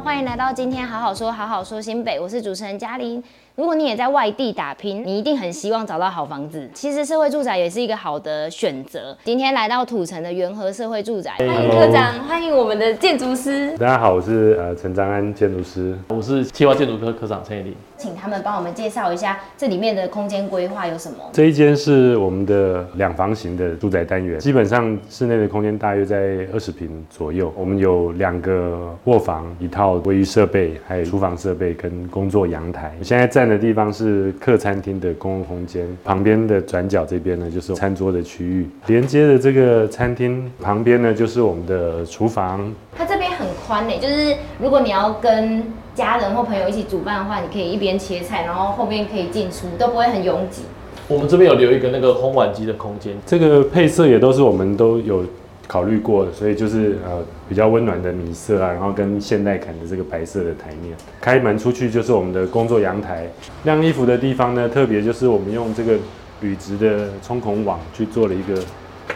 [0.00, 3.22] 欢迎来到今天好好说，好好说新北，我是主持人嘉玲。
[3.56, 6.68] 如果你也在外地打拼，你一定很希望找到好房子。
[6.74, 9.16] 其实社会住宅也是一个好的选择。
[9.22, 13.70] 今天来到土城的元和社会住宅，欢迎科长，欢迎我们的建筑师。
[13.78, 17.76] 大家好，我是呃陈章安建筑师，我是企划建筑科科长陈以林。
[17.96, 21.16] 请他们帮我们介绍一下这里面的空间规划有什么？
[21.32, 27.54] 这一间是我们的两房型的住宅单元，基本上室内的空间大约在二十平左右。
[27.56, 32.92] 我们有两个卧房，一套卫浴设备，还有厨房设备跟工作阳台。
[33.00, 42.72] 现在在站的地方是客餐厅的公共空间，旁边的转角这边呢就是餐桌的区域，连接的这个餐厅旁边呢就是我们的厨房。
[42.96, 45.62] 它这边很宽呢，就是如果你要跟
[45.94, 50.62] 家人或朋友一起煮饭的话，你可以一边切菜，然后后面可以进出，都不会很拥挤。
[51.06, 55.22] 我们这边有留一个那个烘碗机的空间，这个配色也都是我们都有
[55.66, 60.96] 考虑过的，所以就是呃比较温暖的米色啊，然后跟现代感的这个白色的台面。
[61.20, 63.26] 开门出去就是我们的工作阳台，
[63.64, 65.96] 晾衣服的地方呢，特别就是我们用这个
[66.40, 68.62] 铝质的冲孔网去做了一个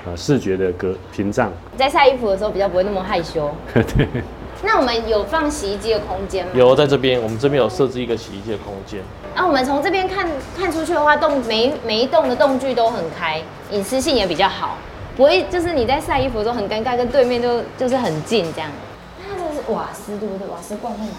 [0.07, 3.51] 呃视觉的隔屏障，在晒衣服的时候比较不会那么害羞。
[3.73, 4.07] 对。
[4.61, 6.51] 那我们有放洗衣机的空间吗？
[6.53, 8.99] 有，在这边，我们这边有设置一个洗衣机的空间。
[9.37, 10.27] 那、啊、我们从这边看
[10.59, 14.77] 看出去的话，栋每每一栋的栋距都很开，隐私性也比较好，
[15.19, 18.71] 不会就是你在晒衣服的时候很尴尬，跟对面就就是很近这样。
[19.19, 20.47] 那它这是瓦斯对不对？
[20.47, 21.11] 瓦斯罐在哪？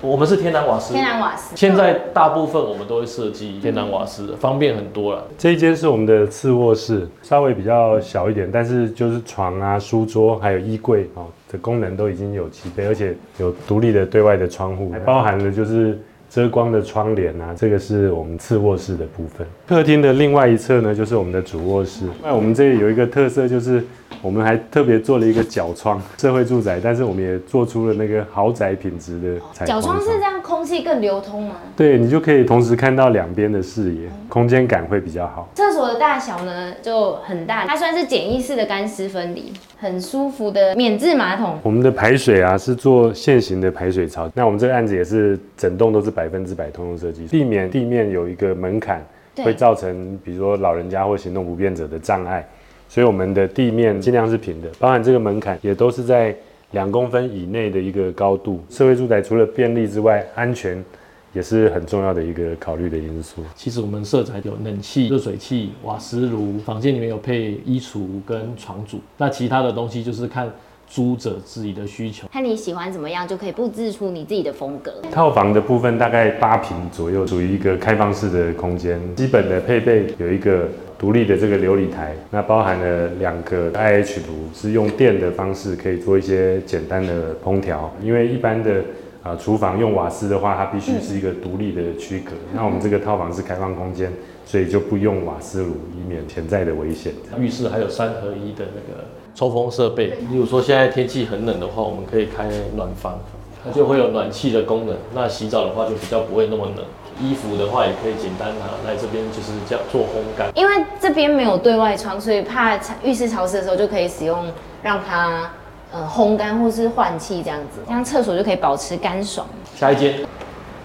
[0.00, 0.94] 我们是天然瓦斯。
[0.94, 1.54] 天然瓦斯。
[1.54, 5.22] 现在大部分我们都会设计天然瓦斯，嗯、方便很多了。
[5.36, 11.26] 这一间是我们的次卧室，稍微比较小一点，但是就是床啊、书桌还有衣柜哦。
[11.52, 15.96] 的功能都已经有齐备，而且有独立的对外的窗户，还包含了就是
[16.28, 17.54] 遮光的窗帘啊。
[17.56, 19.46] 这个是我们次卧室的部分。
[19.66, 22.06] 客厅的另外一侧呢，就是我们的主卧室。
[22.22, 23.82] 那我们这里有一个特色就是。
[24.22, 29.80] 我们还特别做了一个角窗，社会住宅，但是我们也做出了那个豪宅品质的采光。
[29.80, 31.56] 角窗是这样，空气更流通吗？
[31.76, 35.48] 对，你就可以同时看到两边的视野，空间感会比较好。
[35.56, 41.58] 厕所的大小呢就很大，它算是简易式的干湿分离，很舒服的免治马桶。
[41.64, 49.04] 我们的排水啊是做现行的排水槽，那我们这个案子也是整栋都是百分之百通用设计，避免地面有一个门槛，
[49.38, 52.46] 会造成比如说老人家或行动不便者的障碍。
[52.88, 56.32] 所以我们的地面尽量是平的，包含这个门槛也都是在
[56.72, 58.62] 两公分以内的一个高度。
[58.68, 60.84] 社会住宅除了便利之外，安全
[61.32, 63.42] 也是很重要的一个考虑的因素。
[63.54, 70.50] 其实我们社宅有冷气、热水器、瓦斯炉，房间里面有配衣橱跟床组，那其他的东西就是看。
[70.88, 74.92] 租者自己的需求，看你喜欢怎么样，就可以布置出你自己的风格。
[75.10, 79.00] 套房的部分大概八平左右，属于一个开放式的空间。
[79.16, 87.92] 基本的配备有一个独立的这个琉璃台，那包含了两个 IH 炉，是用电的方式可以做一些简单的烹调。
[88.02, 88.82] 因为一般的
[89.22, 92.32] 啊厨房用瓦斯的话，它必须是一个独立的区隔。
[92.32, 94.10] 嗯、那我们这个套房是开放空间，
[94.44, 97.12] 所以就不用瓦斯炉，以免潜在的危险。
[97.38, 99.04] 浴室还有三合一的那个。
[99.34, 103.20] 抽风设备，例如说现在天气很冷的话，我们可以开暖房，
[103.66, 104.96] 它就会有暖气的功能。
[105.12, 106.84] 那洗澡的话就比较不会那么冷，
[107.20, 110.48] 衣服的话也可以简单拿来这边就是这样做烘干。
[110.54, 114.46] 因为这边没有对外窗，所以怕浴室潮湿的时候就可以使用
[114.82, 115.50] 让它
[115.92, 119.46] 呃烘干或是换气这样子，这样厕所就可以保持干爽。
[119.74, 120.20] 下一间，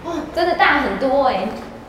[0.04, 1.48] 哇，真的大很多哎。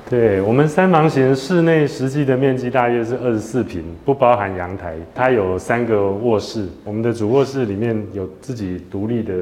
[0.09, 4.95] 对，我们三房型室内实际的面积大约是二十四平，不包含阳台。
[5.15, 9.33] 它有三个卧室，我们的主卧室里面有自己独立的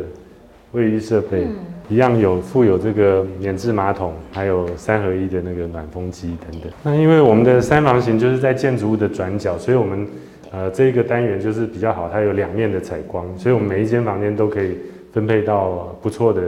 [0.72, 1.56] 卫浴设备，嗯、
[1.90, 6.72] 一样有附有这个免治马桶，还有三合一的那个暖风机等等。
[6.84, 10.08] 那因为我们的三房型就是在建筑物的转角，所以我们
[10.52, 14.78] 呃这个单元就是比较好，它有两面的采光，所以我们每一间房间都可以
[15.12, 16.42] 分配到不错的。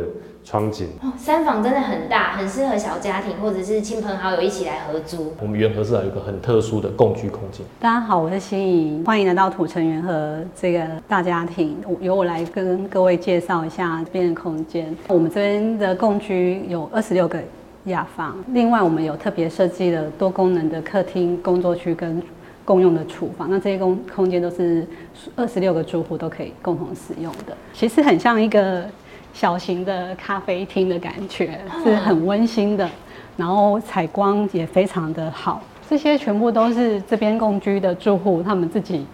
[0.44, 5.34] 窗景哦，三房真的很大，很适合小家庭或者是亲朋好友一起来合租。
[5.40, 7.66] 我们元和是还有一个很特殊的共居空间。
[7.80, 11.78] 大家好，我是心怡，欢迎来到土城元和这个大家庭。
[12.02, 14.94] 由我来跟各位介绍一下这边的空间。
[15.08, 17.40] 我们这边的共居有二十六个
[17.86, 22.22] 雅房，另外我们有特别设计了多功能的客厅、工作区跟
[22.66, 23.50] 共用的厨房。
[23.50, 24.86] 那这些空空间都是
[25.38, 27.56] 二十六个住户都可以共同使用的。
[27.74, 28.84] 其实很像一个。
[29.34, 32.88] 小型的咖啡厅的感觉是很温馨的，
[33.36, 39.06] 然后采光也非常的好，这些全部都是这边共居的住户他们自己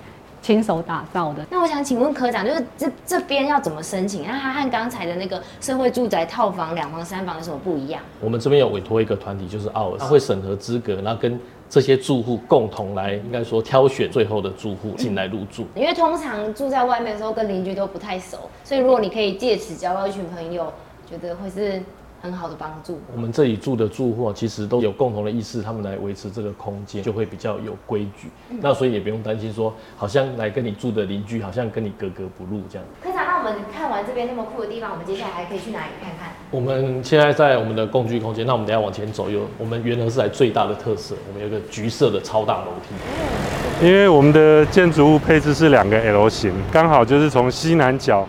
[0.42, 1.46] 亲手打造的。
[1.50, 4.26] 那我想请问科长，就是这这边要怎么申请？
[4.28, 8.02] 那它和刚才的那个社会住宅套房两房三房有什么不一样？
[8.20, 11.40] 我们这边有委托一个团体，就是奥尔，他会审核资格，然后跟。
[11.70, 15.68] 这些住户共同来，应该说挑选最后的住户进来入住。
[15.76, 20.74] 因为通常住在外面的时候，跟邻居都不太熟，所以如果你可以借此交到一群朋友，
[21.08, 21.80] 觉得会是
[22.22, 23.00] 很好的帮助。
[23.14, 28.30] 我们这里住的住户其实都有共同的意识，他们来维持这个空间就会比较有规矩。
[28.50, 32.88] 嗯、那所以也不用担心说，好像来跟你住的邻居好像跟你格格不入这样。
[33.04, 36.34] 科长，那我们看完这边那么酷的地方，我们接下来还可以去哪里看看？
[36.52, 43.86] 我们现在在我们的共居空间，那我们等下往前走，有我们原来是来最大的特色，我们有个橘色的超大楼梯。
[43.86, 48.28] 因为我们的建筑物配置是两个 L 型，刚好就是从西南角。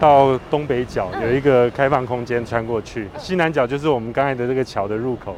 [0.00, 5.36] 到东北角有一个开放空间穿过去，西南角就是我们刚才的这个桥的入口，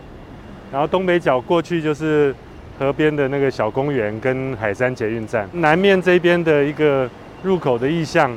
[0.72, 2.34] 然后东北角过去就是
[2.78, 5.46] 河边的那个小公园跟海山捷运站。
[5.52, 7.06] 南面这边的一个
[7.42, 8.34] 入口的意象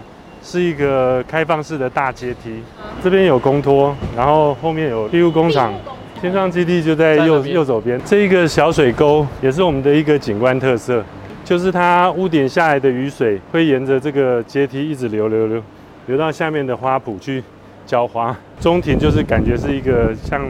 [0.48, 2.64] 是一个开放式的大阶梯，
[3.04, 5.74] 这边有公托，然后后面有庇护工厂，
[6.22, 8.00] 天上基地就在右右手边。
[8.06, 11.04] 这一个小水沟也是我们的一个景观特色，
[11.44, 15.62] 就是它屋顶下来的雨水会沿着这个阶梯一直流流流。
[16.06, 17.44] 流到下面的花圃去
[17.86, 20.50] 浇花，中庭就是感觉是一个像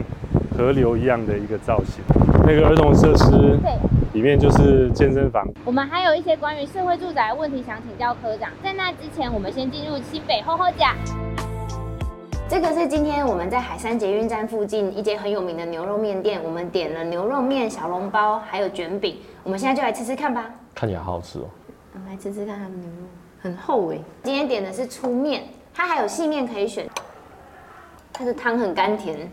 [0.56, 1.96] 河流一样的一个造型。
[2.46, 3.58] 那个儿童设施
[4.18, 5.46] 里面就是健身房。
[5.64, 8.50] 我们还有一些关于社会住宅的问题想请教科长。
[8.64, 10.96] 在那之前，我们先进入新北厚厚甲。
[12.48, 19.18] 这个是今天我们在海山捷运站附近一间很有名的牛肉面店，我们点了牛肉面、小笼包还有卷饼。
[19.44, 20.50] 我们现在就来吃吃看吧。
[20.74, 21.44] 看起来好好吃哦。
[21.92, 23.06] 我们来吃吃看他们牛肉。
[23.40, 26.84] 很厚哎，今天点的是粗面，它还有细面可以选。
[28.12, 29.30] 它的汤很甘甜，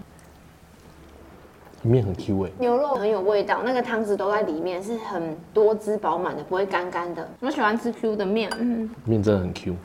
[1.86, 7.28] 面很 Q 哎，牛肉很有味道，那个汤汁都在里面，是很多汁饱满的，不会干干的。
[7.40, 9.76] 我喜欢吃 Q 的面，嗯，面真的很 Q。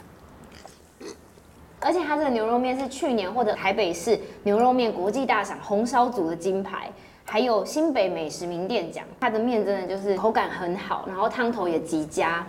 [1.81, 6.91] 而且它这个牛肉面是去年获得台北市牛肉面国际大赏红烧组的金牌，
[7.25, 9.05] 还有新北美食名店奖。
[9.19, 12.47] 它的面真的就是口感很好，然后汤头也极佳。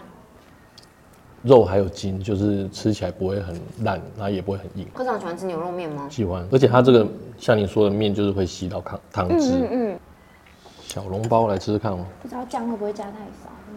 [1.44, 4.86] 肉还有筋，就是吃起来不会很烂，然后也不会很硬。
[4.94, 6.08] 科长喜欢吃牛肉面吗？
[6.10, 7.08] 喜欢，而且它这个
[7.38, 9.54] 像你说的面，就是会吸到汤汤汁。
[9.54, 10.00] 嗯，嗯，嗯
[10.84, 12.06] 小笼包来吃吃看哦。
[12.22, 13.50] 不知道酱会不会加太少？
[13.72, 13.76] 嗯、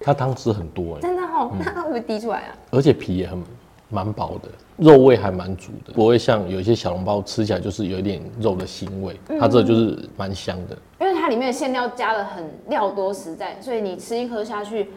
[0.00, 1.00] 它汤汁很多哎。
[1.00, 2.56] 真的哦，那它会不会滴出来啊？
[2.70, 3.42] 而且皮也很
[3.88, 9.18] 蛮薄的，肉味还蛮足的，不会像有一些小笼包吃起来就是有一点肉的腥味。
[9.40, 14.90] 它这就是蛮香的，因为它里面的馅料加的很料多实在，所以你吃一颗下去。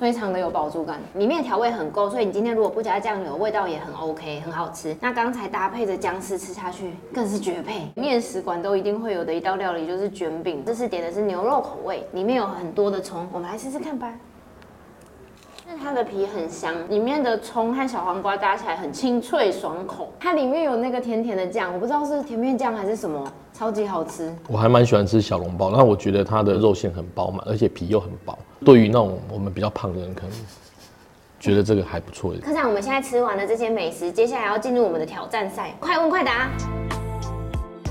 [0.00, 4.96] 非常的有饱足感，里面调味很够，所以你今天如果不加酱油，味道也很 OK，很好吃。
[4.98, 7.86] 那刚才搭配着姜丝吃下去更是绝配。
[7.94, 14.10] 面食馆都一定会有的一道料理就是卷饼，这次点的是牛肉口味，里面有很多的葱，我们来试试看吧。
[15.78, 20.10] 它的皮很香，里面的葱和小黄瓜搭起来很清脆爽口。
[20.18, 24.34] 它里面有那个甜甜的酱，我不知道是甜面酱还是什么，超级好吃。
[24.48, 28.38] 我还蛮喜欢吃小笼包，那我觉得它的肉馅很饱满，而且皮又很薄。
[28.64, 30.32] 对于那种我们比较胖的人，可能
[31.38, 32.32] 觉得这个还不错。
[32.42, 36.48] 科长，我们现在吃完了这些美食，接下来要进入我们的挑战赛，快问快答。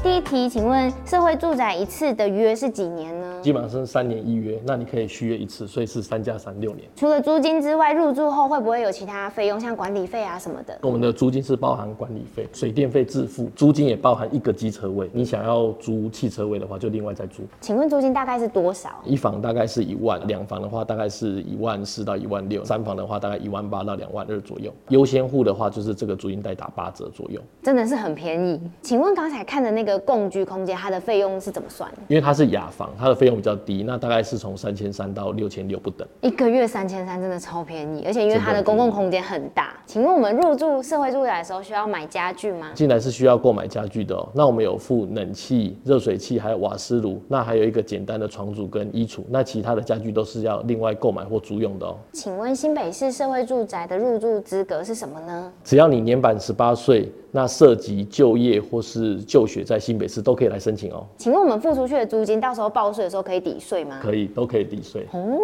[0.01, 3.28] 第一题，请问社会住宅一次的约是几年呢？
[3.41, 6.87] 基本上是三年一约，那你可以续约一次，所以是三加三六年。
[6.95, 10.77] 除了租金之外，入住后会不会有其他费用，像管理费啊什么的？
[10.81, 15.09] 我们的租金是包含管理费、水电费自付，租金也包含一个机车位。
[15.13, 17.43] 你想要租汽车位的话，就另外再租。
[17.61, 18.89] 请问租金大概是多少？
[19.05, 24.73] 一房大概是一万，两房的话大概是一万四到一万六，三房的话大概一万八到两万二左右。
[24.89, 28.59] 优先户的话，就是这个租金代打八折左右，真的是很便宜。
[28.81, 30.69] 请问刚才看的那个共居空间？
[30.79, 31.91] 它的费用是怎么算？
[32.07, 36.07] 因为它是雅房，它的费用比较低，那大概是从三千三到六千六不等。
[36.21, 39.73] 一个月三千三真的超便宜，而且因为它的公共空间很大。
[39.85, 42.71] 请问我们入住社会住宅的时候需要买家具吗？
[42.73, 44.27] 进来是需要购买家具的哦。
[44.33, 49.21] 那我们有附冷气、热水器，还有瓦斯炉，那还有一个简单的床组跟衣橱。
[49.29, 51.95] 那其他的家具都是要另外购买或租用的哦。
[52.11, 55.51] 请问新北市社会住宅的入住资格是什么呢？
[55.63, 57.11] 只要你年满十八岁。
[57.31, 61.05] 那涉及就业或是就学在新北市都可以来申请哦。
[61.15, 63.99] 请问我们付出去的租金，到时候报税的时候可以抵税吗？
[64.01, 65.05] 可以，都可以抵税。
[65.11, 65.39] 哦，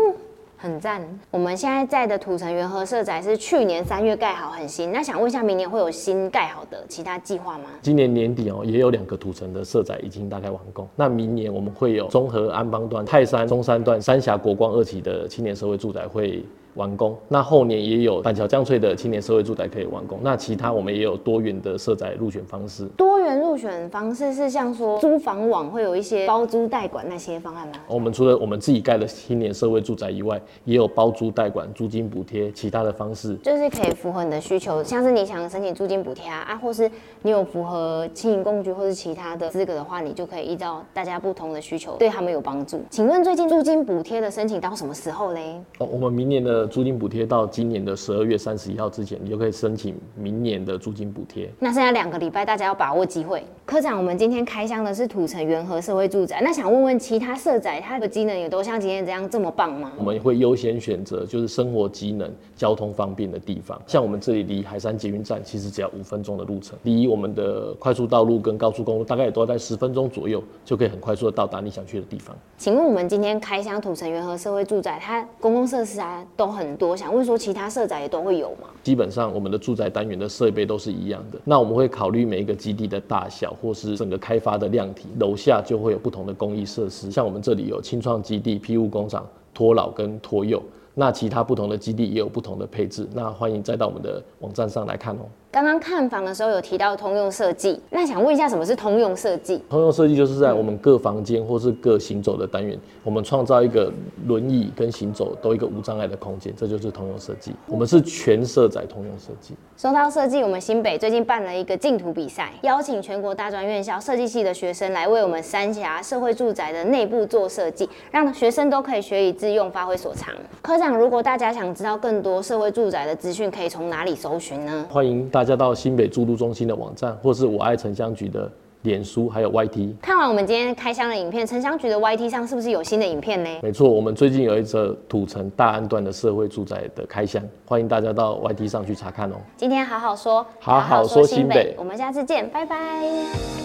[0.57, 1.01] 很赞。
[1.31, 4.91] 我们现在在的土城元和社宅是去年三月盖好，很新。
[4.91, 7.65] 那想问一下，明年会有新盖好的其他计划吗？
[7.81, 10.87] 今年年底哦，也有两个土城的社宅已经大概完工。
[10.95, 16.43] 那明年我们会有综合安邦段、泰山中山段、三峡国光二期的青年社会住宅会。
[16.75, 20.19] 完工，那后年也有板桥江翠的青年社会住宅可以完工。
[20.21, 22.85] 那其他我们也有多元的社宅入选方式。
[22.97, 27.73] 多元入选方式是像说租房网会有一些包租代管那些方案吗？
[27.87, 34.83] 我们除了我们自己盖的青年社会住宅以外，也有包租代管、租金补贴其他的方式，就是可以符合你的需求。
[34.83, 36.91] 像是你想申请租金补贴啊，啊，或是
[37.21, 42.81] 你有符合青银工具或是其他的资格的话，你就可以依照大家不同的需求对他们有帮助。
[42.89, 45.55] 请问最近租金补贴的申请到什么时候嘞？
[45.77, 46.64] 哦，我们明年的。
[46.65, 51.49] 的租金补贴到今年的十二月三十一号之前，你就可以申请明年的租金补贴。
[51.59, 53.43] 那剩下两个礼拜，大家要把握机会。
[53.65, 59.91] 科长，我们今天开箱的是土城元和社会住宅，那想问问其他社宅，它的机能也都像今天这样这么棒吗？
[59.97, 72.35] 我们会优先选择就是生活机能、交通方便的地方，像我们这里离海山捷运站其实只要五分钟的路程，离我们的快速道路跟高速公路大概也都在十分钟左右，就可以很快速的到达你想去的地方。
[72.57, 78.69] 请问我们今天开箱土城元和社会住宅，它公共设施啊都很多，想问说其他社宅也都会有吗？
[78.83, 84.39] 基本上我们的住宅单元的设备都是一样的，那我们会考虑每一个基地的大小或是整个开。
[84.45, 90.61] 发的量体，楼下就会有不同的公益设施，像我们这里有青创基地、庇护工厂、托老跟托幼，
[90.93, 95.25] 那其他不同的基地也有不同的配置，那欢迎再到我们的网站上来看哦。
[95.55, 99.63] 刚刚看房的时候有提到通用设计，那想问一下什么是通用设计？
[99.69, 103.89] 通用设计就是在我们各房间或是各行走的单元，我们创造一个
[104.27, 107.53] 轮椅跟行走都一个无障碍的空间，这就是通用设计。
[107.67, 109.55] 我们是全社宅通用设计。
[109.77, 120.35] 说到设计，我们新北最近办了一个净土比赛，邀请全国大专院校设计系的学生来为我们三峡社会住宅的内部做设计，让学生都可以学以致用，发挥所长。
[120.61, 124.85] 科长，如果大家想知道更多社会住宅的资讯，可以从哪里搜寻呢？
[124.89, 129.93] 欢迎大家到新北住都中心的网站，或是我爱城乡局的脸书，还有 YT。
[130.01, 133.49] 看完我们今天开箱的影片，城乡局的 YT 上是不是有新的影片呢？
[133.61, 139.35] 没错，我们最近有一则土城大安段的社会住宅的开箱，欢迎大家到 YT 上去查看哦。
[139.55, 143.64] 今天好好说，好好说新北，我们下次见，拜拜。